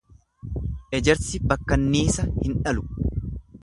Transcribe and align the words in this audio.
Ejersi 0.99 1.43
bakkanniisa 1.53 2.29
hin 2.43 2.61
dhalu. 2.67 3.11